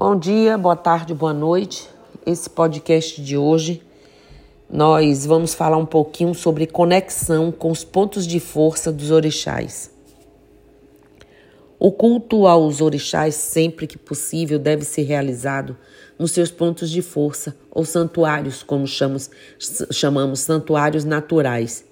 Bom 0.00 0.16
dia, 0.16 0.56
boa 0.56 0.76
tarde, 0.76 1.12
boa 1.12 1.34
noite. 1.34 1.88
Esse 2.24 2.48
podcast 2.48 3.20
de 3.20 3.36
hoje 3.36 3.82
nós 4.70 5.26
vamos 5.26 5.54
falar 5.54 5.76
um 5.76 5.84
pouquinho 5.84 6.36
sobre 6.36 6.68
conexão 6.68 7.50
com 7.50 7.68
os 7.68 7.82
pontos 7.82 8.24
de 8.24 8.38
força 8.38 8.92
dos 8.92 9.10
orixás. 9.10 9.90
O 11.80 11.90
culto 11.90 12.46
aos 12.46 12.80
orixás, 12.80 13.34
sempre 13.34 13.88
que 13.88 13.98
possível, 13.98 14.56
deve 14.56 14.84
ser 14.84 15.02
realizado 15.02 15.76
nos 16.16 16.30
seus 16.30 16.52
pontos 16.52 16.90
de 16.90 17.02
força 17.02 17.56
ou 17.68 17.84
santuários, 17.84 18.62
como 18.62 18.86
chamamos, 18.86 19.28
chamamos 19.90 20.38
santuários 20.38 21.04
naturais, 21.04 21.84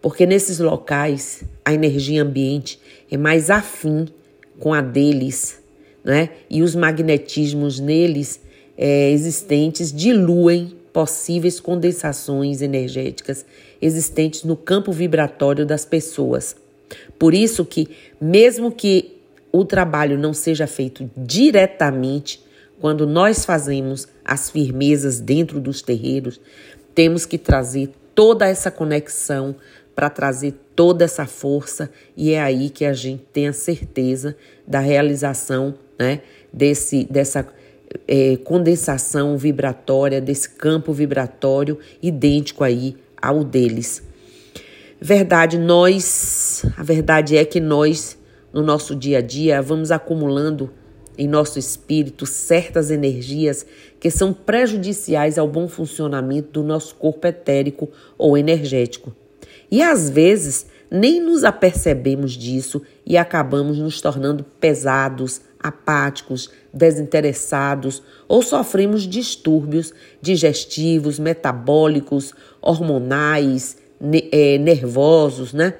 porque 0.00 0.26
nesses 0.26 0.58
locais 0.58 1.44
a 1.64 1.72
energia 1.72 2.24
ambiente 2.24 2.80
é 3.08 3.16
mais 3.16 3.50
afim 3.50 4.08
com 4.58 4.74
a 4.74 4.80
deles 4.80 5.61
né? 6.04 6.30
e 6.50 6.62
os 6.62 6.74
magnetismos 6.74 7.78
neles 7.78 8.40
é, 8.76 9.10
existentes 9.10 9.92
diluem 9.92 10.76
possíveis 10.92 11.58
condensações 11.58 12.60
energéticas 12.60 13.46
existentes 13.80 14.44
no 14.44 14.56
campo 14.56 14.92
vibratório 14.92 15.64
das 15.64 15.84
pessoas. 15.84 16.54
Por 17.18 17.34
isso 17.34 17.64
que, 17.64 17.88
mesmo 18.20 18.70
que 18.70 19.16
o 19.50 19.64
trabalho 19.64 20.18
não 20.18 20.34
seja 20.34 20.66
feito 20.66 21.10
diretamente, 21.16 22.42
quando 22.80 23.06
nós 23.06 23.44
fazemos 23.44 24.08
as 24.24 24.50
firmezas 24.50 25.20
dentro 25.20 25.60
dos 25.60 25.82
terreiros, 25.82 26.40
temos 26.94 27.24
que 27.24 27.38
trazer 27.38 27.90
toda 28.14 28.46
essa 28.46 28.70
conexão 28.70 29.54
para 29.94 30.10
trazer 30.10 30.54
toda 30.74 31.04
essa 31.04 31.26
força 31.26 31.90
e 32.16 32.32
é 32.32 32.40
aí 32.40 32.70
que 32.70 32.84
a 32.84 32.92
gente 32.92 33.22
tem 33.32 33.48
a 33.48 33.52
certeza 33.52 34.36
da 34.66 34.80
realização 34.80 35.74
né, 36.02 36.20
desse, 36.52 37.04
dessa 37.08 37.46
é, 38.08 38.36
condensação 38.38 39.38
vibratória, 39.38 40.20
desse 40.20 40.50
campo 40.50 40.92
vibratório 40.92 41.78
idêntico 42.02 42.64
aí 42.64 42.96
ao 43.20 43.44
deles. 43.44 44.02
Verdade, 45.00 45.58
nós, 45.58 46.64
a 46.76 46.82
verdade 46.82 47.36
é 47.36 47.44
que 47.44 47.60
nós, 47.60 48.18
no 48.52 48.62
nosso 48.62 48.96
dia 48.96 49.18
a 49.18 49.20
dia, 49.20 49.62
vamos 49.62 49.92
acumulando 49.92 50.70
em 51.16 51.28
nosso 51.28 51.58
espírito 51.58 52.26
certas 52.26 52.90
energias 52.90 53.64
que 54.00 54.10
são 54.10 54.32
prejudiciais 54.32 55.38
ao 55.38 55.46
bom 55.46 55.68
funcionamento 55.68 56.50
do 56.50 56.62
nosso 56.62 56.96
corpo 56.96 57.26
etérico 57.26 57.90
ou 58.18 58.36
energético. 58.36 59.14
E 59.70 59.82
às 59.82 60.10
vezes 60.10 60.66
nem 60.92 61.22
nos 61.22 61.42
apercebemos 61.42 62.32
disso 62.32 62.82
e 63.06 63.16
acabamos 63.16 63.78
nos 63.78 63.98
tornando 64.02 64.44
pesados, 64.60 65.40
apáticos, 65.62 66.50
desinteressados 66.72 68.02
ou 68.26 68.42
sofremos 68.42 69.02
distúrbios 69.02 69.92
digestivos, 70.20 71.18
metabólicos, 71.18 72.32
hormonais, 72.60 73.76
é, 74.32 74.58
nervosos, 74.58 75.52
né? 75.52 75.74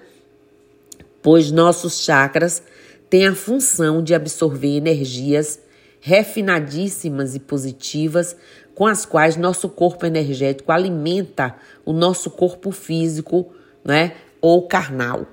Pois 1.21 1.51
nossos 1.51 2.01
chakras 2.01 2.63
têm 3.11 3.27
a 3.27 3.35
função 3.35 4.03
de 4.03 4.15
absorver 4.15 4.77
energias 4.77 5.61
refinadíssimas 6.01 7.37
e 7.37 7.39
positivas 7.39 8.37
com 8.75 8.87
as 8.87 9.07
quais 9.07 9.37
nosso 9.37 9.69
corpo 9.69 10.05
energético 10.05 10.73
alimenta 10.73 11.55
o 11.85 11.93
nosso 11.93 12.31
corpo 12.31 12.73
físico, 12.73 13.53
né? 13.85 14.17
Ou 14.41 14.67
carnal. 14.67 15.27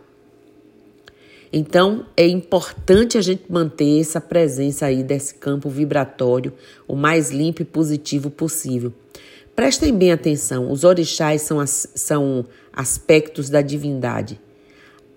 Então, 1.51 2.05
é 2.15 2.27
importante 2.27 3.17
a 3.17 3.21
gente 3.21 3.43
manter 3.49 3.99
essa 3.99 4.21
presença 4.21 4.85
aí 4.85 5.03
desse 5.03 5.33
campo 5.33 5.67
vibratório 5.69 6.53
o 6.87 6.95
mais 6.95 7.31
limpo 7.31 7.61
e 7.63 7.65
positivo 7.65 8.29
possível. 8.29 8.93
Prestem 9.55 9.93
bem 9.93 10.11
atenção, 10.11 10.71
os 10.71 10.83
orixás 10.83 11.41
são, 11.41 11.59
as, 11.59 11.87
são 11.95 12.45
aspectos 12.71 13.49
da 13.49 13.61
divindade. 13.61 14.39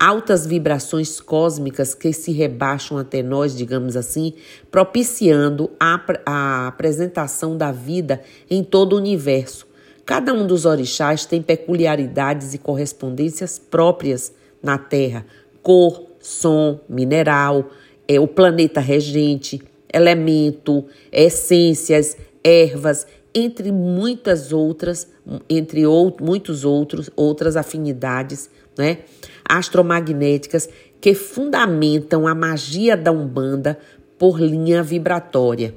Altas 0.01 0.45
vibrações 0.45 1.21
cósmicas 1.21 1.95
que 1.95 2.13
se 2.13 2.33
rebaixam 2.33 2.99
até 2.99 3.23
nós, 3.23 3.57
digamos 3.57 3.97
assim, 3.97 4.33
propiciando 4.69 5.71
a, 5.79 6.03
a 6.27 6.67
apresentação 6.67 7.57
da 7.57 7.71
vida 7.71 8.21
em 8.51 8.65
todo 8.65 8.95
o 8.95 8.97
universo. 8.97 9.65
Cada 10.05 10.35
um 10.35 10.45
dos 10.45 10.65
orixás 10.65 11.25
tem 11.25 11.41
peculiaridades 11.41 12.53
e 12.53 12.59
correspondências 12.59 13.61
próprias 13.61 14.33
na 14.61 14.77
Terra, 14.77 15.25
cor, 15.63 16.12
som, 16.23 16.81
mineral, 16.89 17.71
é, 18.09 18.19
o 18.19 18.27
planeta 18.27 18.81
regente, 18.81 19.61
elemento, 19.93 20.87
essências, 21.11 22.17
ervas, 22.43 23.07
entre 23.35 23.73
muitas 23.73 24.53
outras, 24.53 25.09
entre 25.49 25.83
muitos 26.21 26.65
outros, 26.65 27.11
outras 27.17 27.57
afinidades, 27.57 28.49
né? 28.79 28.99
Astromagnéticas 29.45 30.69
que 31.01 31.15
fundamentam 31.15 32.27
a 32.27 32.35
magia 32.35 32.97
da 32.97 33.11
Umbanda 33.11 33.79
por 34.19 34.41
linha 34.41 34.83
vibratória. 34.83 35.75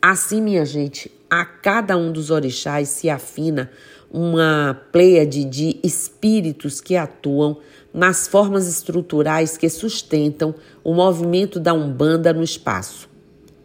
Assim, 0.00 0.40
minha 0.40 0.64
gente, 0.64 1.10
a 1.30 1.44
cada 1.44 1.96
um 1.96 2.12
dos 2.12 2.30
orixás 2.30 2.88
se 2.88 3.08
afina 3.08 3.70
uma 4.10 4.80
pleiade 4.90 5.44
de 5.44 5.78
espíritos 5.82 6.80
que 6.80 6.96
atuam 6.96 7.58
nas 7.92 8.28
formas 8.28 8.66
estruturais 8.68 9.56
que 9.56 9.68
sustentam 9.68 10.54
o 10.82 10.94
movimento 10.94 11.58
da 11.60 11.72
Umbanda 11.74 12.32
no 12.32 12.42
espaço. 12.42 13.08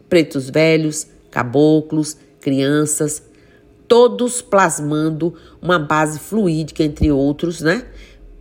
Pretos 0.08 0.50
velhos, 0.50 1.06
caboclos, 1.30 2.16
crianças, 2.40 3.22
todos 3.88 4.42
plasmando 4.42 5.34
uma 5.60 5.78
base 5.78 6.18
fluídica, 6.18 6.82
entre 6.82 7.10
outros, 7.10 7.60
né? 7.60 7.84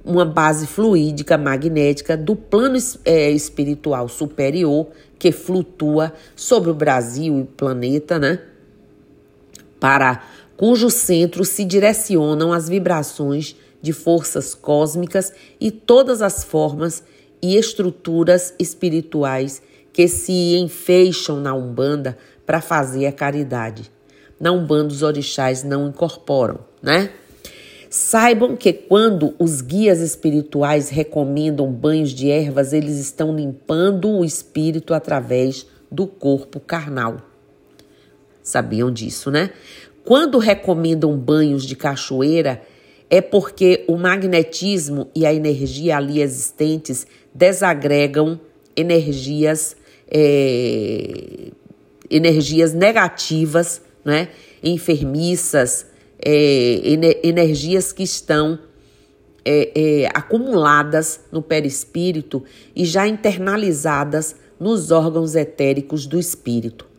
Uma 0.03 0.25
base 0.25 0.67
fluídica 0.67 1.37
magnética 1.37 2.17
do 2.17 2.35
plano 2.35 2.77
é, 3.05 3.31
espiritual 3.31 4.09
superior 4.09 4.87
que 5.17 5.31
flutua 5.31 6.11
sobre 6.35 6.69
o 6.69 6.73
Brasil 6.73 7.37
e 7.37 7.41
o 7.41 7.45
planeta, 7.45 8.19
né? 8.19 8.39
Para 9.79 10.23
cujo 10.57 10.89
centro 10.89 11.43
se 11.43 11.65
direcionam 11.65 12.53
as 12.53 12.69
vibrações 12.69 13.55
de 13.81 13.91
forças 13.91 14.53
cósmicas 14.55 15.33
e 15.59 15.69
todas 15.69 16.21
as 16.21 16.43
formas 16.43 17.03
e 17.41 17.57
estruturas 17.57 18.53
espirituais 18.57 19.61
que 19.91 20.07
se 20.07 20.55
enfeixam 20.55 21.39
na 21.41 21.53
Umbanda 21.53 22.17
para 22.45 22.61
fazer 22.61 23.05
a 23.05 23.11
caridade. 23.11 23.91
Na 24.39 24.51
Umbanda, 24.51 24.93
os 24.93 25.03
orixás 25.03 25.63
não 25.63 25.89
incorporam, 25.89 26.59
né? 26.81 27.09
Saibam 27.89 28.55
que 28.55 28.73
quando 28.73 29.35
os 29.37 29.61
guias 29.61 29.99
espirituais 29.99 30.89
recomendam 30.89 31.71
banhos 31.71 32.09
de 32.09 32.31
ervas, 32.31 32.73
eles 32.73 32.97
estão 32.97 33.35
limpando 33.35 34.09
o 34.09 34.25
espírito 34.25 34.93
através 34.93 35.67
do 35.91 36.07
corpo 36.07 36.59
carnal. 36.59 37.17
Sabiam 38.41 38.91
disso, 38.91 39.29
né? 39.29 39.51
Quando 40.05 40.37
recomendam 40.37 41.17
banhos 41.17 41.65
de 41.65 41.75
cachoeira, 41.75 42.61
é 43.09 43.21
porque 43.21 43.85
o 43.87 43.95
magnetismo 43.95 45.09
e 45.15 45.25
a 45.25 45.33
energia 45.33 45.97
ali 45.97 46.21
existentes 46.21 47.07
desagregam 47.33 48.39
energias, 48.75 49.75
é, 50.09 51.51
energias 52.09 52.73
negativas, 52.73 53.81
né? 54.03 54.29
enfermiças, 54.63 55.85
é, 56.19 56.81
energias 57.23 57.91
que 57.91 58.03
estão 58.03 58.59
é, 59.45 59.71
é, 59.75 60.07
acumuladas 60.13 61.21
no 61.31 61.41
perispírito 61.41 62.43
e 62.75 62.85
já 62.85 63.07
internalizadas 63.07 64.35
nos 64.59 64.91
órgãos 64.91 65.35
etéricos 65.35 66.05
do 66.05 66.19
espírito. 66.19 66.92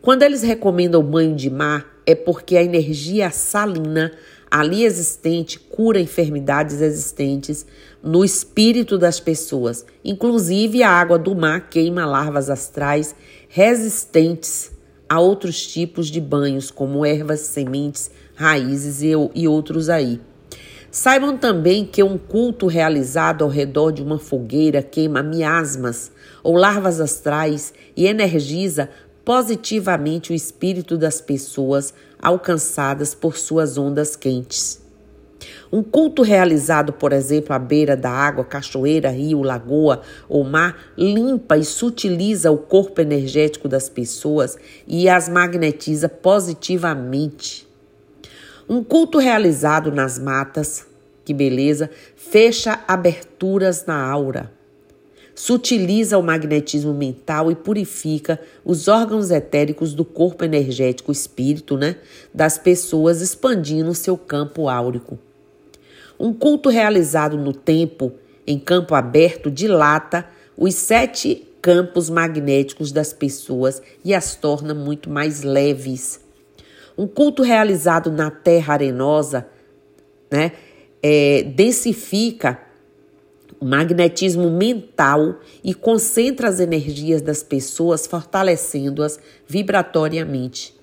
Quando 0.00 0.22
eles 0.22 0.42
recomendam 0.42 1.02
banho 1.02 1.34
de 1.34 1.50
mar, 1.50 1.84
é 2.06 2.14
porque 2.14 2.56
a 2.56 2.62
energia 2.62 3.30
salina 3.30 4.12
ali 4.50 4.84
existente 4.84 5.58
cura 5.58 6.00
enfermidades 6.00 6.80
existentes 6.80 7.66
no 8.02 8.24
espírito 8.24 8.96
das 8.96 9.18
pessoas. 9.18 9.84
Inclusive, 10.04 10.82
a 10.82 10.90
água 10.90 11.18
do 11.18 11.34
mar 11.34 11.68
queima 11.68 12.06
larvas 12.06 12.48
astrais 12.48 13.14
resistentes 13.48 14.70
a 15.08 15.18
outros 15.20 15.66
tipos 15.66 16.06
de 16.08 16.20
banhos, 16.20 16.70
como 16.70 17.04
ervas, 17.04 17.40
sementes, 17.40 18.10
raízes 18.34 19.02
e, 19.02 19.10
e 19.34 19.48
outros 19.48 19.88
aí. 19.88 20.20
Saibam 20.90 21.36
também 21.36 21.84
que 21.84 22.02
um 22.02 22.16
culto 22.16 22.66
realizado 22.66 23.44
ao 23.44 23.50
redor 23.50 23.90
de 23.90 24.02
uma 24.02 24.18
fogueira 24.18 24.82
queima 24.82 25.22
miasmas 25.22 26.10
ou 26.42 26.56
larvas 26.56 26.98
astrais 26.98 27.74
e 27.94 28.06
energiza 28.06 28.88
positivamente 29.28 30.32
o 30.32 30.34
espírito 30.34 30.96
das 30.96 31.20
pessoas 31.20 31.92
alcançadas 32.18 33.14
por 33.14 33.36
suas 33.36 33.76
ondas 33.76 34.16
quentes. 34.16 34.80
Um 35.70 35.82
culto 35.82 36.22
realizado, 36.22 36.94
por 36.94 37.12
exemplo, 37.12 37.52
à 37.52 37.58
beira 37.58 37.94
da 37.94 38.08
água, 38.08 38.42
cachoeira, 38.42 39.10
rio, 39.10 39.42
lagoa 39.42 40.00
ou 40.30 40.44
mar, 40.44 40.78
limpa 40.96 41.58
e 41.58 41.62
sutiliza 41.62 42.50
o 42.50 42.56
corpo 42.56 43.02
energético 43.02 43.68
das 43.68 43.90
pessoas 43.90 44.56
e 44.86 45.10
as 45.10 45.28
magnetiza 45.28 46.08
positivamente. 46.08 47.68
Um 48.66 48.82
culto 48.82 49.18
realizado 49.18 49.92
nas 49.92 50.18
matas, 50.18 50.86
que 51.22 51.34
beleza, 51.34 51.90
fecha 52.16 52.82
aberturas 52.88 53.84
na 53.84 54.02
aura. 54.02 54.57
Sutiliza 55.38 56.18
o 56.18 56.22
magnetismo 56.22 56.92
mental 56.92 57.48
e 57.48 57.54
purifica 57.54 58.40
os 58.64 58.88
órgãos 58.88 59.30
etéricos 59.30 59.94
do 59.94 60.04
corpo 60.04 60.44
energético, 60.44 61.12
espírito, 61.12 61.76
né, 61.76 61.94
das 62.34 62.58
pessoas, 62.58 63.22
expandindo 63.22 63.94
seu 63.94 64.18
campo 64.18 64.68
áurico. 64.68 65.16
Um 66.18 66.32
culto 66.32 66.68
realizado 66.68 67.36
no 67.36 67.52
tempo, 67.52 68.12
em 68.44 68.58
campo 68.58 68.96
aberto, 68.96 69.48
dilata 69.48 70.26
os 70.56 70.74
sete 70.74 71.46
campos 71.62 72.10
magnéticos 72.10 72.90
das 72.90 73.12
pessoas 73.12 73.80
e 74.04 74.12
as 74.12 74.34
torna 74.34 74.74
muito 74.74 75.08
mais 75.08 75.44
leves. 75.44 76.18
Um 76.98 77.06
culto 77.06 77.44
realizado 77.44 78.10
na 78.10 78.28
terra 78.28 78.72
arenosa, 78.74 79.46
né, 80.32 80.50
é, 81.00 81.44
densifica 81.44 82.66
o 83.60 83.64
magnetismo 83.64 84.50
mental 84.50 85.36
e 85.62 85.74
concentra 85.74 86.48
as 86.48 86.60
energias 86.60 87.22
das 87.22 87.42
pessoas, 87.42 88.06
fortalecendo-as 88.06 89.18
vibratoriamente. 89.46 90.76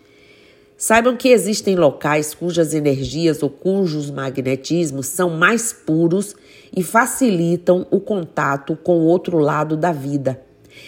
Saibam 0.78 1.16
que 1.16 1.30
existem 1.30 1.76
locais 1.76 2.34
cujas 2.34 2.74
energias 2.74 3.42
ou 3.42 3.50
cujos 3.50 4.12
magnetismos 4.12 5.08
são 5.08 5.30
mais 5.30 5.72
puros 5.72 6.36
e 6.76 6.84
facilitam 6.84 7.88
o 7.90 8.00
contato 8.00 8.78
com 8.84 8.98
o 8.98 9.06
outro 9.06 9.38
lado 9.38 9.78
da 9.78 9.94
vida. 9.94 10.42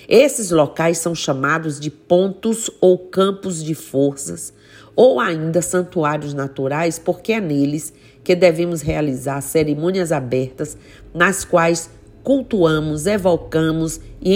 Esses 0.09 0.51
locais 0.51 0.97
são 0.97 1.15
chamados 1.15 1.79
de 1.79 1.89
pontos 1.89 2.69
ou 2.81 2.97
campos 2.97 3.63
de 3.63 3.73
forças, 3.73 4.53
ou 4.93 5.21
ainda 5.21 5.61
santuários 5.61 6.33
naturais, 6.33 6.99
porque 6.99 7.31
é 7.31 7.39
neles 7.39 7.93
que 8.27 8.35
devemos 8.35 8.81
realizar 8.81 9.39
cerimônias 9.39 10.11
abertas 10.11 10.77
nas 11.13 11.45
quais 11.45 11.89
cultuamos, 12.25 13.05
evocamos 13.05 14.01
e, 14.21 14.33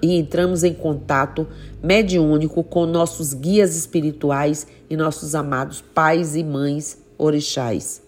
e 0.00 0.16
entramos 0.16 0.64
em 0.64 0.72
contato 0.72 1.46
mediúnico 1.82 2.64
com 2.64 2.86
nossos 2.86 3.34
guias 3.34 3.76
espirituais 3.76 4.66
e 4.88 4.96
nossos 4.96 5.34
amados 5.34 5.84
pais 5.92 6.34
e 6.34 6.42
mães 6.42 7.04
orixás. 7.18 8.00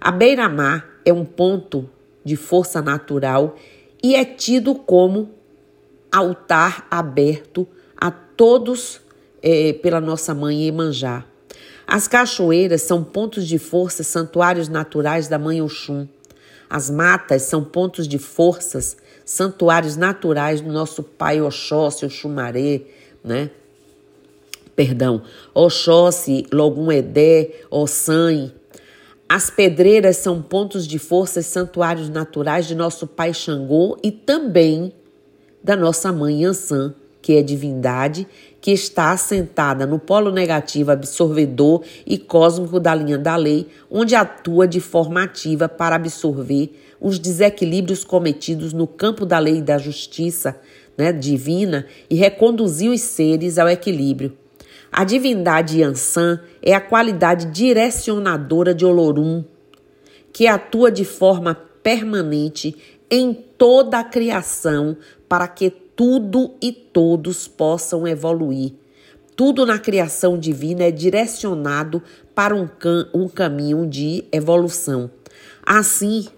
A 0.00 0.10
beira-mar 0.10 0.88
é 1.04 1.12
um 1.12 1.26
ponto 1.26 1.86
de 2.24 2.34
força 2.34 2.80
natural 2.80 3.56
e 4.02 4.14
é 4.14 4.24
tido 4.24 4.74
como 4.74 5.28
altar 6.10 6.86
aberto 6.90 7.68
a 7.94 8.10
todos 8.10 9.02
é, 9.42 9.74
pela 9.74 10.00
nossa 10.00 10.32
mãe 10.34 10.66
Emanjá. 10.66 11.26
As 11.90 12.06
cachoeiras 12.06 12.82
são 12.82 13.02
pontos 13.02 13.48
de 13.48 13.58
força, 13.58 14.02
santuários 14.02 14.68
naturais 14.68 15.26
da 15.26 15.38
mãe 15.38 15.62
Oxum. 15.62 16.06
As 16.68 16.90
matas 16.90 17.44
são 17.44 17.64
pontos 17.64 18.06
de 18.06 18.18
forças, 18.18 18.94
santuários 19.24 19.96
naturais 19.96 20.60
do 20.60 20.70
nosso 20.70 21.02
pai 21.02 21.40
Oxóssi, 21.40 22.04
Oxumaré, 22.04 22.82
né? 23.24 23.50
Perdão, 24.76 25.22
Oxóssi, 25.54 26.44
Logum 26.52 26.92
Edé, 26.92 27.52
Ossan. 27.70 28.52
As 29.26 29.48
pedreiras 29.48 30.18
são 30.18 30.42
pontos 30.42 30.86
de 30.86 30.98
força 30.98 31.40
e 31.40 31.42
santuários 31.42 32.10
naturais 32.10 32.66
de 32.66 32.74
nosso 32.74 33.06
pai 33.06 33.32
Xangô 33.32 33.96
e 34.02 34.12
também 34.12 34.92
da 35.64 35.74
nossa 35.74 36.12
mãe 36.12 36.44
Ansan 36.44 36.94
que 37.20 37.36
é 37.36 37.42
divindade, 37.42 38.26
que 38.60 38.70
está 38.70 39.12
assentada 39.12 39.86
no 39.86 39.98
polo 39.98 40.30
negativo 40.30 40.90
absorvedor 40.90 41.82
e 42.06 42.18
cósmico 42.18 42.80
da 42.80 42.94
linha 42.94 43.18
da 43.18 43.36
lei, 43.36 43.66
onde 43.90 44.14
atua 44.14 44.66
de 44.66 44.80
forma 44.80 45.22
ativa 45.22 45.68
para 45.68 45.96
absorver 45.96 46.70
os 47.00 47.18
desequilíbrios 47.18 48.04
cometidos 48.04 48.72
no 48.72 48.86
campo 48.86 49.24
da 49.24 49.38
lei 49.38 49.58
e 49.58 49.62
da 49.62 49.78
justiça 49.78 50.60
né, 50.96 51.12
divina 51.12 51.86
e 52.10 52.16
reconduzir 52.16 52.90
os 52.90 53.00
seres 53.00 53.58
ao 53.58 53.68
equilíbrio. 53.68 54.36
A 54.90 55.04
divindade 55.04 55.80
Yansan 55.80 56.40
é 56.62 56.74
a 56.74 56.80
qualidade 56.80 57.46
direcionadora 57.46 58.74
de 58.74 58.84
Olorum, 58.84 59.44
que 60.32 60.46
atua 60.46 60.90
de 60.90 61.04
forma 61.04 61.54
permanente 61.82 62.76
em 63.10 63.32
toda 63.32 63.98
a 63.98 64.04
criação 64.04 64.96
para 65.28 65.46
que 65.46 65.72
tudo 65.98 66.54
e 66.62 66.70
todos 66.70 67.48
possam 67.48 68.06
evoluir. 68.06 68.72
Tudo 69.34 69.66
na 69.66 69.80
criação 69.80 70.38
divina 70.38 70.84
é 70.84 70.92
direcionado 70.92 72.00
para 72.36 72.54
um, 72.54 72.68
cam 72.68 73.08
um 73.12 73.28
caminho 73.28 73.84
de 73.84 74.24
evolução. 74.30 75.10
Assim, 75.66 76.28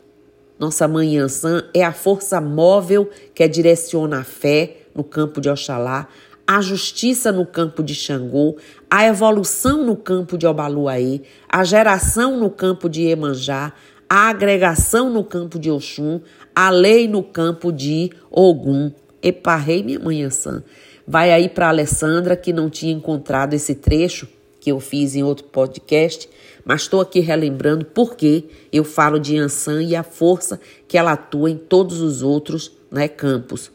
nossa 0.59 0.89
mãe 0.89 1.19
Ansan 1.19 1.63
é 1.75 1.85
a 1.85 1.93
força 1.93 2.41
móvel 2.41 3.11
que 3.35 3.47
direciona 3.47 4.21
a 4.21 4.25
fé 4.25 4.79
no 4.95 5.05
campo 5.05 5.43
de 5.43 5.51
Oxalá, 5.51 6.09
a 6.47 6.63
justiça 6.63 7.31
no 7.31 7.45
campo 7.45 7.83
de 7.83 7.95
Xangô, 7.95 8.57
a 8.91 9.05
evolução 9.05 9.85
no 9.85 9.95
campo 9.95 10.39
de 10.39 10.47
Obaluaê, 10.47 11.21
a 11.47 11.65
geração 11.65 12.41
no 12.41 12.49
campo 12.49 12.89
de 12.89 13.03
Emanjá, 13.03 13.75
a 14.09 14.31
agregação 14.31 15.11
no 15.11 15.23
campo 15.23 15.59
de 15.59 15.71
Oxum, 15.71 16.23
a 16.57 16.71
lei 16.71 17.07
no 17.07 17.23
campo 17.23 17.71
de 17.71 18.11
Ogum. 18.31 18.91
Eparrei 19.23 19.83
minha 19.83 19.99
mãe 19.99 20.23
Ansan. 20.23 20.63
Vai 21.07 21.33
aí 21.33 21.49
para 21.49 21.69
Alessandra, 21.69 22.37
que 22.37 22.53
não 22.53 22.71
tinha 22.71 22.93
encontrado 22.93 23.55
esse 23.55 23.75
trecho 23.75 24.29
que 24.61 24.71
eu 24.71 24.79
fiz 24.79 25.17
em 25.17 25.23
outro 25.23 25.47
podcast, 25.47 26.29
mas 26.65 26.83
estou 26.83 27.01
aqui 27.01 27.21
relembrando 27.21 27.85
porque 27.87 28.45
eu 28.71 28.85
falo 28.85 29.19
de 29.19 29.37
Ansan 29.37 29.83
e 29.83 29.97
a 29.97 30.03
força 30.03 30.61
que 30.87 30.99
ela 30.99 31.13
atua 31.13 31.51
em 31.51 31.57
todos 31.57 32.01
os 32.01 32.23
outros 32.23 32.71
né, 32.91 33.09
campos. 33.09 33.73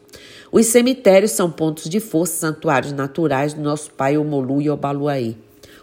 Os 0.51 0.67
cemitérios 0.67 1.31
são 1.31 1.51
pontos 1.51 1.89
de 1.89 1.99
força, 1.99 2.37
santuários 2.37 2.93
naturais 2.93 3.53
do 3.53 3.61
nosso 3.61 3.91
pai 3.91 4.17
Omolu 4.17 4.61
e 4.61 4.69
Obaluaê. 4.69 5.33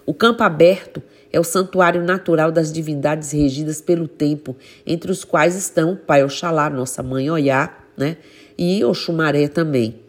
O 0.07 0.15
campo 0.15 0.43
aberto 0.43 1.03
é 1.33 1.41
o 1.41 1.45
santuário 1.45 2.03
natural 2.03 2.53
das 2.53 2.73
divindades 2.73 3.33
regidas 3.33 3.81
pelo 3.81 4.07
tempo, 4.07 4.57
entre 4.87 5.11
os 5.11 5.25
quais 5.25 5.57
estão 5.57 5.93
o 5.93 5.97
pai 5.97 6.23
Oxalá, 6.25 6.71
nossa 6.71 7.03
mãe 7.03 7.31
Oiá, 7.31 7.77
né? 7.97 8.17
E 8.57 8.85
Oxumaré 8.85 9.49
também. 9.49 10.01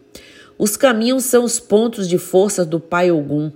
Os 0.58 0.76
caminhos 0.76 1.24
são 1.24 1.44
os 1.44 1.58
pontos 1.58 2.08
de 2.08 2.18
força 2.18 2.64
do 2.64 2.78
Pai 2.78 3.10
Ogum. 3.10 3.50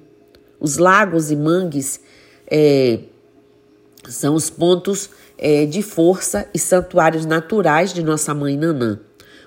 Os 0.58 0.78
lagos 0.78 1.30
e 1.30 1.36
mangues 1.36 2.00
é, 2.50 3.00
são 4.08 4.34
os 4.34 4.50
pontos 4.50 5.10
é, 5.36 5.64
de 5.64 5.82
força 5.82 6.48
e 6.52 6.58
santuários 6.58 7.24
naturais 7.24 7.92
de 7.92 8.02
nossa 8.02 8.34
mãe 8.34 8.56
Nanã. 8.56 8.98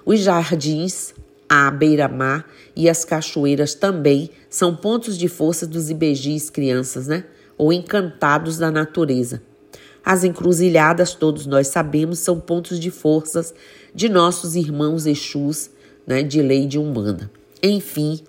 Os 0.06 0.20
jardins, 0.22 1.14
a 1.50 1.70
beira-mar 1.70 2.46
e 2.76 2.90
as 2.90 3.04
cachoeiras 3.04 3.74
também 3.74 4.30
são 4.50 4.76
pontos 4.76 5.18
de 5.18 5.28
força 5.28 5.68
dos 5.68 5.90
ibejis 5.90 6.50
crianças, 6.50 7.08
né? 7.08 7.26
Ou 7.58 7.74
encantados 7.74 8.58
da 8.58 8.72
natureza. 8.72 9.42
As 10.04 10.24
encruzilhadas, 10.24 11.14
todos 11.14 11.46
nós 11.46 11.68
sabemos, 11.68 12.20
são 12.20 12.40
pontos 12.40 12.80
de 12.80 12.90
forças 12.90 13.54
de 13.94 14.10
nossos 14.10 14.56
irmãos 14.56 15.06
Exus, 15.06 15.70
né, 16.06 16.24
de 16.24 16.42
lei 16.42 16.66
de 16.66 16.80
Umbanda. 16.80 17.30
Enfim, 17.62 18.20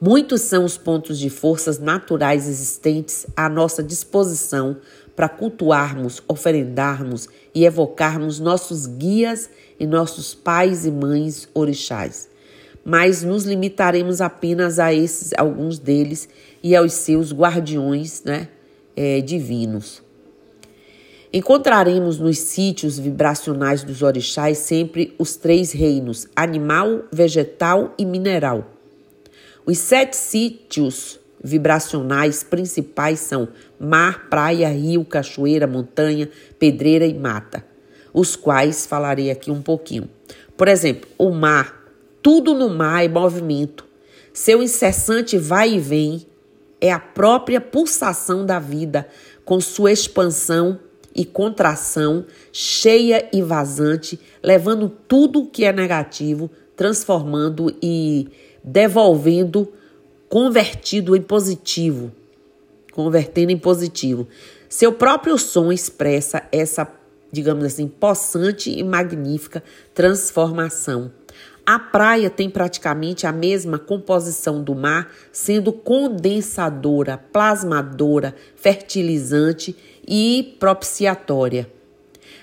muitos 0.00 0.42
são 0.42 0.64
os 0.64 0.78
pontos 0.78 1.18
de 1.18 1.28
forças 1.28 1.78
naturais 1.78 2.48
existentes 2.48 3.26
à 3.36 3.48
nossa 3.48 3.82
disposição 3.82 4.76
para 5.16 5.28
cultuarmos, 5.28 6.22
oferendarmos 6.28 7.28
e 7.54 7.64
evocarmos 7.64 8.38
nossos 8.38 8.86
guias 8.86 9.50
e 9.80 9.86
nossos 9.86 10.34
pais 10.34 10.86
e 10.86 10.90
mães 10.90 11.48
orixás. 11.54 12.28
Mas 12.84 13.24
nos 13.24 13.44
limitaremos 13.44 14.20
apenas 14.20 14.78
a 14.78 14.94
esses, 14.94 15.32
alguns 15.36 15.78
deles, 15.78 16.28
e 16.62 16.76
aos 16.76 16.92
seus 16.92 17.32
guardiões 17.32 18.22
né, 18.24 18.48
é, 18.94 19.20
divinos. 19.20 20.05
Encontraremos 21.36 22.18
nos 22.18 22.38
sítios 22.38 22.98
vibracionais 22.98 23.84
dos 23.84 24.00
orixás 24.00 24.56
sempre 24.56 25.14
os 25.18 25.36
três 25.36 25.70
reinos: 25.70 26.26
animal, 26.34 27.02
vegetal 27.12 27.92
e 27.98 28.06
mineral. 28.06 28.70
Os 29.66 29.76
sete 29.76 30.16
sítios 30.16 31.20
vibracionais 31.44 32.42
principais 32.42 33.20
são 33.20 33.48
mar, 33.78 34.30
praia, 34.30 34.70
rio, 34.70 35.04
cachoeira, 35.04 35.66
montanha, 35.66 36.30
pedreira 36.58 37.04
e 37.04 37.12
mata, 37.12 37.62
os 38.14 38.34
quais 38.34 38.86
falarei 38.86 39.30
aqui 39.30 39.50
um 39.50 39.60
pouquinho. 39.60 40.08
Por 40.56 40.68
exemplo, 40.68 41.06
o 41.18 41.28
mar, 41.28 41.84
tudo 42.22 42.54
no 42.54 42.70
mar 42.70 43.04
é 43.04 43.08
movimento. 43.08 43.84
Seu 44.32 44.62
incessante 44.62 45.36
vai 45.36 45.74
e 45.74 45.80
vem 45.80 46.26
é 46.80 46.90
a 46.90 46.98
própria 46.98 47.60
pulsação 47.60 48.46
da 48.46 48.58
vida, 48.58 49.06
com 49.44 49.60
sua 49.60 49.92
expansão 49.92 50.80
e 51.16 51.24
contração, 51.24 52.26
cheia 52.52 53.28
e 53.32 53.42
vazante, 53.42 54.20
levando 54.42 54.88
tudo 55.08 55.46
que 55.46 55.64
é 55.64 55.72
negativo, 55.72 56.50
transformando 56.76 57.74
e 57.82 58.28
devolvendo, 58.62 59.72
convertido 60.28 61.16
em 61.16 61.22
positivo, 61.22 62.12
convertendo 62.92 63.50
em 63.50 63.58
positivo. 63.58 64.28
Seu 64.68 64.92
próprio 64.92 65.38
som 65.38 65.72
expressa 65.72 66.42
essa, 66.52 66.86
digamos 67.32 67.64
assim, 67.64 67.88
possante 67.88 68.70
e 68.70 68.82
magnífica 68.84 69.62
transformação. 69.94 71.10
A 71.68 71.80
praia 71.80 72.30
tem 72.30 72.48
praticamente 72.48 73.26
a 73.26 73.32
mesma 73.32 73.76
composição 73.76 74.62
do 74.62 74.72
mar, 74.72 75.10
sendo 75.32 75.72
condensadora, 75.72 77.18
plasmadora, 77.32 78.36
fertilizante 78.54 79.74
e 80.06 80.56
propiciatória. 80.58 81.68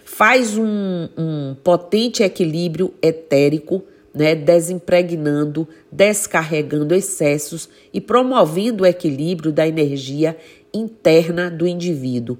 Faz 0.04 0.58
um, 0.58 1.08
um 1.18 1.56
potente 1.64 2.22
equilíbrio 2.22 2.94
etérico, 3.02 3.84
né, 4.14 4.36
desimpregnando, 4.36 5.68
descarregando 5.92 6.94
excessos 6.94 7.68
e 7.92 8.00
promovendo 8.00 8.84
o 8.84 8.86
equilíbrio 8.86 9.52
da 9.52 9.68
energia 9.68 10.38
interna 10.74 11.50
do 11.50 11.66
indivíduo. 11.66 12.38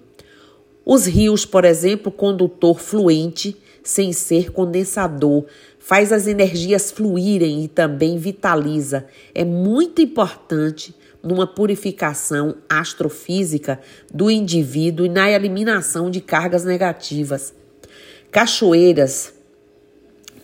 Os 0.86 1.06
rios, 1.06 1.46
por 1.46 1.66
exemplo, 1.66 2.12
condutor 2.12 2.80
fluente, 2.80 3.56
sem 3.82 4.14
ser 4.14 4.52
condensador, 4.52 5.46
faz 5.80 6.12
as 6.12 6.28
energias 6.28 6.92
fluírem 6.92 7.64
e 7.64 7.68
também 7.68 8.18
vitaliza. 8.18 9.06
É 9.34 9.44
muito 9.44 10.02
importante 10.02 10.94
numa 11.24 11.48
purificação 11.48 12.56
astrofísica 12.70 13.80
do 14.14 14.30
indivíduo 14.30 15.06
e 15.06 15.10
na 15.10 15.32
eliminação 15.32 16.12
de 16.12 16.20
cargas 16.20 16.66
negativas. 16.66 17.54
Cachoeiras, 18.30 19.34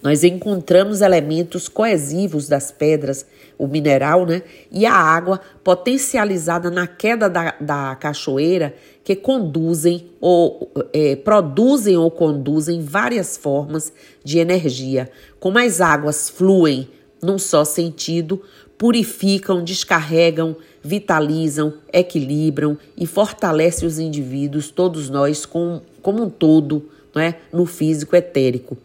nós 0.02 0.24
encontramos 0.24 1.02
elementos 1.02 1.68
coesivos 1.68 2.48
das 2.48 2.72
pedras, 2.72 3.26
o 3.58 3.68
mineral, 3.68 4.26
né? 4.26 4.42
E 4.72 4.86
a 4.86 4.94
água 4.94 5.42
potencializada 5.62 6.72
na 6.72 6.88
queda 6.88 7.30
da, 7.30 7.56
da 7.60 7.96
cachoeira 7.98 8.74
que 9.04 9.16
conduzem 9.16 10.10
ou 10.22 10.72
é, 10.94 11.18
produzem 11.18 11.98
ou 11.98 12.10
conduzem 12.10 12.82
várias 12.82 13.36
formas 13.36 13.92
de 14.24 14.40
energia. 14.40 15.12
Como 15.40 15.60
as 15.60 15.82
águas 15.82 16.30
fluem 16.30 16.88
num 17.22 17.38
só 17.38 17.66
sentido, 17.66 18.42
purificam, 18.80 19.62
descarregam, 19.62 20.56
vitalizam, 20.82 21.74
equilibram 21.92 22.78
e 22.96 23.06
fortalecem 23.06 23.86
os 23.86 24.00
indivíduos, 24.00 24.72
todos 24.72 25.10
nós, 25.10 25.46
com, 25.46 25.82
como 26.02 26.24
um 26.24 26.30
todo, 26.30 26.90
não 27.14 27.22
é? 27.22 27.36
no 27.52 27.66
físico 27.66 28.16
etérico. 28.16 28.78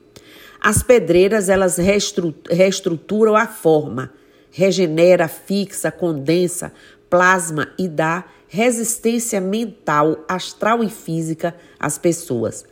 As 0.60 0.82
pedreiras, 0.82 1.48
elas 1.48 1.78
reestruturam 2.50 3.36
a 3.36 3.46
forma, 3.46 4.10
regenera, 4.50 5.28
fixa, 5.28 5.92
condensa, 5.92 6.72
plasma 7.08 7.68
e 7.78 7.86
dá 7.86 8.24
resistência 8.48 9.40
mental, 9.40 10.24
astral 10.26 10.82
e 10.82 10.90
física 10.90 11.54
às 11.78 11.98
pessoas. 11.98 12.64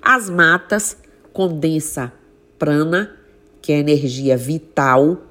As 0.00 0.30
matas 0.30 0.96
condensa 1.32 2.12
prana, 2.56 3.16
que 3.60 3.72
é 3.72 3.78
energia 3.78 4.36
vital, 4.36 5.29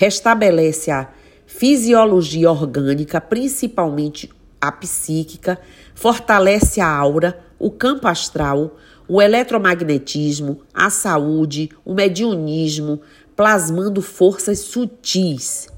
restabelece 0.00 0.90
a 0.90 1.10
fisiologia 1.46 2.50
orgânica, 2.50 3.20
principalmente 3.20 4.30
a 4.58 4.72
psíquica, 4.72 5.60
fortalece 5.94 6.80
a 6.80 6.88
aura, 6.88 7.38
o 7.58 7.70
campo 7.70 8.08
astral, 8.08 8.78
o 9.06 9.20
eletromagnetismo, 9.20 10.62
a 10.72 10.88
saúde, 10.88 11.68
o 11.84 11.92
mediunismo, 11.92 13.02
plasmando 13.36 14.00
forças 14.00 14.60
sutis. 14.60 15.68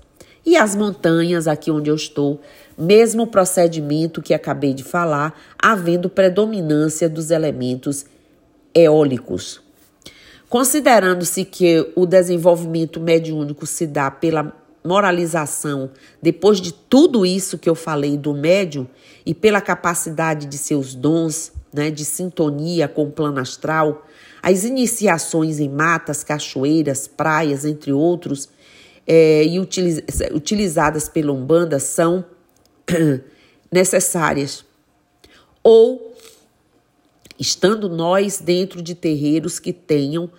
E 0.47 0.57
as 0.57 0.77
montanhas, 0.77 1.49
aqui 1.49 1.73
onde 1.73 1.91
eu 1.91 1.97
estou, 1.97 2.41
mesmo 2.79 3.27
procedimento 3.27 4.23
que 4.23 4.33
acabei 4.33 4.73
de 4.73 4.85
falar, 4.85 5.37
havendo 5.61 6.09
predominância 6.09 7.09
dos 7.09 7.33
elementos 7.33 8.07
eólicos. 8.73 9.61
Considerando-se 10.53 11.47
que 11.47 11.91
o 11.97 12.05
desenvolvimento 12.05 13.01
mediúnico 13.01 13.65
se 13.65 13.87
dá 13.87 14.11
pela 14.11 14.55
moralização, 14.85 15.89
depois 16.21 16.61
de 16.61 16.75
tudo 16.75 17.25
isso 17.25 17.57
que 17.57 17.71
eu 17.71 17.75
falei 17.75 18.19
do 18.19 18.35
médium 18.35 18.87
e 19.25 19.33
pela 19.33 19.63
capacidade 19.63 20.45
de 20.45 20.59
seus 20.59 20.95
dons, 20.95 21.53
né, 21.73 21.91
de 21.91 22.05
sintonia 22.05 22.87
com 22.87 23.05
o 23.05 23.11
plano 23.11 23.41
astral, 23.41 24.07
as 24.43 24.65
iniciações 24.65 25.59
em 25.59 25.71
matas, 25.71 26.23
cachoeiras, 26.23 27.09
praias, 27.09 27.65
entre 27.65 27.91
outros, 27.91 28.51
é, 29.07 29.47
e 29.47 29.59
utiliz 29.59 30.03
utilizadas 30.35 31.09
pela 31.09 31.33
Umbanda 31.33 31.79
são 31.79 32.27
necessárias. 33.73 34.67
Ou 35.63 36.12
estando 37.39 37.89
nós 37.89 38.39
dentro 38.39 38.83
de 38.83 38.95
terreiros 38.95 39.59
que 39.59 39.73
tenham 39.73 40.31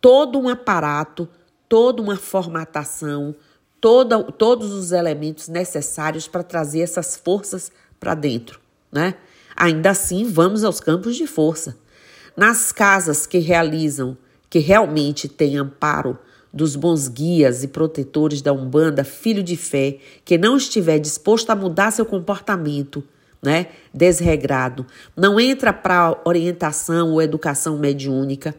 todo 0.00 0.38
um 0.38 0.48
aparato, 0.48 1.28
toda 1.68 2.00
uma 2.02 2.16
formatação, 2.16 3.34
toda, 3.80 4.22
todos 4.22 4.72
os 4.72 4.92
elementos 4.92 5.48
necessários 5.48 6.28
para 6.28 6.42
trazer 6.42 6.80
essas 6.80 7.16
forças 7.16 7.70
para 7.98 8.14
dentro, 8.14 8.60
né? 8.90 9.14
Ainda 9.56 9.90
assim, 9.90 10.24
vamos 10.24 10.64
aos 10.64 10.80
campos 10.80 11.16
de 11.16 11.26
força. 11.26 11.76
Nas 12.36 12.70
casas 12.70 13.26
que 13.26 13.38
realizam, 13.38 14.16
que 14.50 14.58
realmente 14.58 15.28
têm 15.28 15.56
amparo 15.56 16.18
dos 16.52 16.76
bons 16.76 17.08
guias 17.08 17.62
e 17.62 17.68
protetores 17.68 18.40
da 18.42 18.52
Umbanda, 18.52 19.04
filho 19.04 19.42
de 19.42 19.56
fé, 19.56 19.98
que 20.24 20.38
não 20.38 20.56
estiver 20.56 20.98
disposto 20.98 21.50
a 21.50 21.56
mudar 21.56 21.90
seu 21.90 22.04
comportamento, 22.04 23.02
né, 23.42 23.66
desregrado, 23.92 24.86
não 25.16 25.38
entra 25.38 25.72
para 25.72 26.20
orientação 26.24 27.12
ou 27.12 27.22
educação 27.22 27.78
mediúnica, 27.78 28.54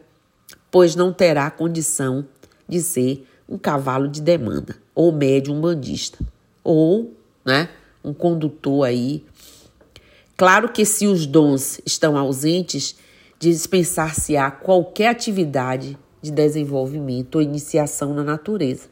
pois 0.70 0.94
não 0.94 1.12
terá 1.12 1.50
condição 1.50 2.26
de 2.68 2.80
ser 2.80 3.26
um 3.48 3.56
cavalo 3.56 4.08
de 4.08 4.20
demanda, 4.20 4.76
ou 4.94 5.10
médium 5.10 5.60
bandista, 5.60 6.18
ou, 6.62 7.14
né, 7.44 7.68
um 8.04 8.12
condutor 8.12 8.86
aí 8.86 9.24
Claro 10.38 10.68
que 10.68 10.84
se 10.84 11.04
os 11.08 11.26
dons 11.26 11.80
estão 11.84 12.16
ausentes, 12.16 12.94
dispensar-se-á 13.40 14.52
qualquer 14.52 15.08
atividade 15.08 15.98
de 16.22 16.30
desenvolvimento 16.30 17.34
ou 17.34 17.42
iniciação 17.42 18.14
na 18.14 18.22
natureza. 18.22 18.84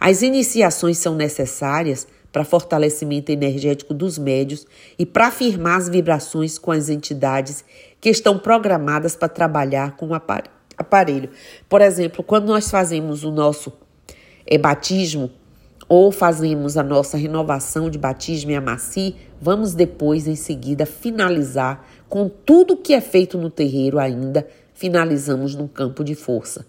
As 0.00 0.22
iniciações 0.22 0.96
são 0.96 1.14
necessárias 1.14 2.08
para 2.32 2.44
fortalecimento 2.44 3.32
energético 3.32 3.94
dos 3.94 4.18
médios 4.18 4.66
e 4.98 5.06
para 5.06 5.28
afirmar 5.28 5.78
as 5.78 5.88
vibrações 5.88 6.58
com 6.58 6.70
as 6.70 6.88
entidades 6.88 7.64
que 8.00 8.10
estão 8.10 8.38
programadas 8.38 9.16
para 9.16 9.28
trabalhar 9.28 9.96
com 9.96 10.08
o 10.08 10.14
aparelho. 10.14 11.30
Por 11.68 11.80
exemplo, 11.80 12.22
quando 12.22 12.46
nós 12.46 12.70
fazemos 12.70 13.24
o 13.24 13.30
nosso 13.30 13.72
é, 14.46 14.58
batismo, 14.58 15.30
ou 15.88 16.12
fazemos 16.12 16.76
a 16.76 16.82
nossa 16.82 17.16
renovação 17.16 17.88
de 17.88 17.96
batismo 17.96 18.50
e 18.50 18.54
amaci, 18.54 19.16
vamos 19.40 19.72
depois, 19.72 20.26
em 20.26 20.36
seguida, 20.36 20.84
finalizar 20.84 21.86
com 22.08 22.28
tudo 22.28 22.76
que 22.76 22.92
é 22.92 23.00
feito 23.00 23.38
no 23.38 23.48
terreiro 23.48 23.98
ainda, 23.98 24.46
finalizamos 24.74 25.54
no 25.54 25.66
campo 25.66 26.04
de 26.04 26.14
força. 26.14 26.66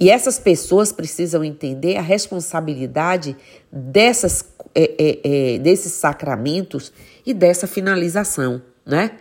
E 0.00 0.08
essas 0.08 0.38
pessoas 0.38 0.90
precisam 0.90 1.44
entender 1.44 1.98
a 1.98 2.00
responsabilidade 2.00 3.36
dessas, 3.70 4.46
é, 4.74 4.90
é, 4.98 5.20
é, 5.54 5.58
desses 5.58 5.92
sacramentos 5.92 6.90
e 7.26 7.34
dessa 7.34 7.66
finalização, 7.66 8.62
né? 8.86 9.18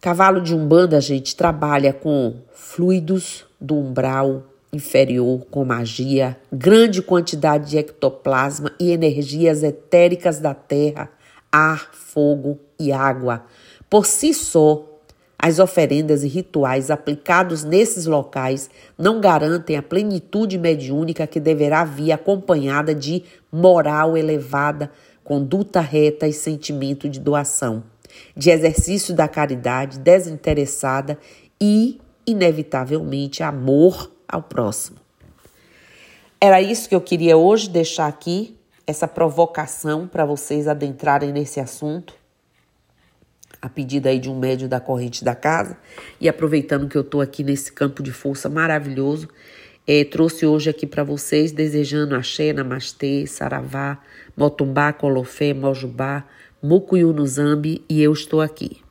Cavalo 0.00 0.40
de 0.40 0.54
Umbanda, 0.54 0.98
gente 1.02 1.36
trabalha 1.36 1.92
com 1.92 2.36
fluidos 2.50 3.44
do 3.60 3.76
umbral, 3.76 4.44
inferior 4.72 5.44
com 5.50 5.64
magia, 5.64 6.38
grande 6.50 7.02
quantidade 7.02 7.70
de 7.70 7.78
ectoplasma 7.78 8.72
e 8.80 8.90
energias 8.90 9.62
etéricas 9.62 10.38
da 10.38 10.54
terra, 10.54 11.10
ar, 11.52 11.90
fogo 11.92 12.58
e 12.78 12.90
água. 12.92 13.44
Por 13.90 14.06
si 14.06 14.32
só, 14.32 14.97
as 15.40 15.60
oferendas 15.60 16.24
e 16.24 16.28
rituais 16.28 16.90
aplicados 16.90 17.62
nesses 17.62 18.06
locais 18.06 18.68
não 18.98 19.20
garantem 19.20 19.76
a 19.76 19.82
plenitude 19.82 20.58
mediúnica 20.58 21.28
que 21.28 21.38
deverá 21.38 21.84
vir 21.84 22.10
acompanhada 22.10 22.92
de 22.92 23.22
moral 23.50 24.16
elevada, 24.16 24.90
conduta 25.22 25.80
reta 25.80 26.26
e 26.26 26.32
sentimento 26.32 27.08
de 27.08 27.20
doação, 27.20 27.84
de 28.36 28.50
exercício 28.50 29.14
da 29.14 29.28
caridade 29.28 30.00
desinteressada 30.00 31.16
e, 31.60 32.00
inevitavelmente, 32.26 33.42
amor 33.42 34.10
ao 34.26 34.42
próximo. 34.42 34.98
Era 36.40 36.60
isso 36.60 36.88
que 36.88 36.94
eu 36.94 37.00
queria 37.00 37.36
hoje 37.36 37.68
deixar 37.70 38.06
aqui, 38.06 38.56
essa 38.86 39.06
provocação 39.06 40.08
para 40.08 40.24
vocês 40.24 40.66
adentrarem 40.66 41.30
nesse 41.30 41.60
assunto. 41.60 42.14
A 43.60 43.68
pedido 43.68 44.06
aí 44.06 44.18
de 44.18 44.30
um 44.30 44.38
médio 44.38 44.68
da 44.68 44.80
corrente 44.80 45.24
da 45.24 45.34
casa. 45.34 45.76
E 46.20 46.28
aproveitando 46.28 46.88
que 46.88 46.96
eu 46.96 47.02
estou 47.02 47.20
aqui 47.20 47.42
nesse 47.42 47.72
campo 47.72 48.02
de 48.02 48.12
força 48.12 48.48
maravilhoso, 48.48 49.28
é, 49.86 50.04
trouxe 50.04 50.44
hoje 50.44 50.68
aqui 50.68 50.86
para 50.86 51.02
vocês, 51.02 51.50
desejando 51.50 52.14
axé, 52.14 52.52
namastê, 52.52 53.26
saravá, 53.26 53.98
motumbá, 54.36 54.92
colofé, 54.92 55.54
mojubá, 55.54 56.24
mucuyu 56.62 57.14
zambi, 57.26 57.82
e 57.88 58.02
eu 58.02 58.12
estou 58.12 58.40
aqui. 58.40 58.82